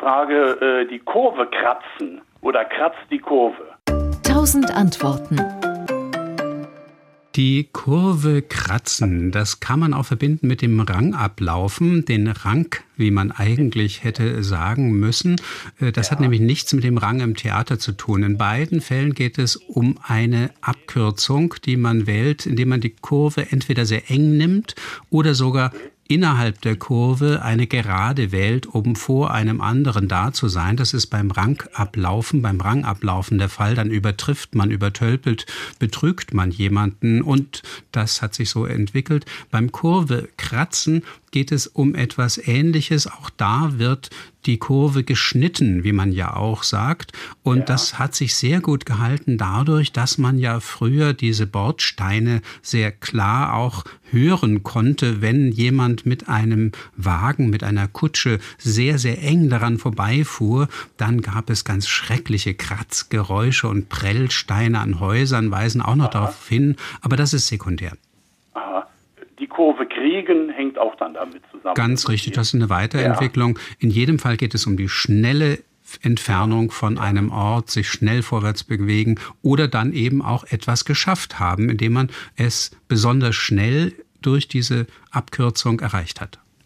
[0.00, 3.76] Frage, äh, die Kurve kratzen oder kratzt die Kurve?
[4.22, 5.36] Tausend Antworten.
[7.36, 13.30] Die Kurve kratzen, das kann man auch verbinden mit dem Rangablaufen, den Rang, wie man
[13.30, 15.36] eigentlich hätte sagen müssen.
[15.78, 16.12] Äh, das ja.
[16.12, 18.22] hat nämlich nichts mit dem Rang im Theater zu tun.
[18.22, 23.52] In beiden Fällen geht es um eine Abkürzung, die man wählt, indem man die Kurve
[23.52, 24.74] entweder sehr eng nimmt
[25.10, 25.72] oder sogar
[26.10, 30.76] innerhalb der Kurve eine Gerade wählt, um vor einem anderen da zu sein.
[30.76, 33.76] Das ist beim Rangablaufen, beim Rangablaufen der Fall.
[33.76, 35.46] Dann übertrifft man, übertölpelt,
[35.78, 37.62] betrügt man jemanden und
[37.92, 39.24] das hat sich so entwickelt.
[39.52, 43.06] Beim Kurve kratzen geht es um etwas Ähnliches.
[43.06, 44.10] Auch da wird
[44.46, 47.12] die Kurve geschnitten, wie man ja auch sagt.
[47.42, 47.64] Und ja.
[47.66, 53.54] das hat sich sehr gut gehalten dadurch, dass man ja früher diese Bordsteine sehr klar
[53.54, 55.52] auch hören konnte, wenn
[56.00, 60.68] jemand mit einem Wagen, mit einer Kutsche sehr, sehr eng daran vorbeifuhr.
[60.96, 66.12] Dann gab es ganz schreckliche Kratzgeräusche und Prellsteine an Häusern weisen auch noch Aha.
[66.12, 66.76] darauf hin.
[67.00, 67.92] Aber das ist sekundär.
[68.54, 68.86] Aha.
[69.38, 71.74] Die Kurve kriegen hängt auch dann damit zusammen.
[71.74, 73.56] Ganz richtig, das ist eine Weiterentwicklung.
[73.56, 73.62] Ja.
[73.78, 75.58] In jedem Fall geht es um die schnelle
[76.02, 81.68] Entfernung von einem Ort, sich schnell vorwärts bewegen oder dann eben auch etwas geschafft haben,
[81.68, 83.92] indem man es besonders schnell
[84.22, 86.38] durch diese Abkürzung erreicht hat.